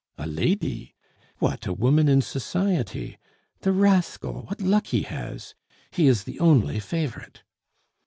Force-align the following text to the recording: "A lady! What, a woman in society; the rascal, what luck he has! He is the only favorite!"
"A 0.17 0.25
lady! 0.25 0.95
What, 1.37 1.67
a 1.67 1.73
woman 1.73 2.07
in 2.09 2.23
society; 2.23 3.19
the 3.59 3.71
rascal, 3.71 4.45
what 4.47 4.59
luck 4.59 4.87
he 4.87 5.03
has! 5.03 5.53
He 5.91 6.07
is 6.07 6.23
the 6.23 6.39
only 6.39 6.79
favorite!" 6.79 7.43